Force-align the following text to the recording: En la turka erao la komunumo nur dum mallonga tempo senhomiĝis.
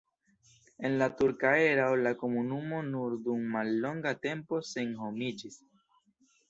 En 0.87 0.95
la 1.01 1.07
turka 1.19 1.51
erao 1.65 1.99
la 2.07 2.13
komunumo 2.23 2.81
nur 2.89 3.15
dum 3.29 3.47
mallonga 3.59 4.19
tempo 4.27 4.65
senhomiĝis. 4.75 5.63